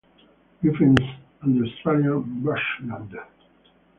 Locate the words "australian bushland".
1.69-3.13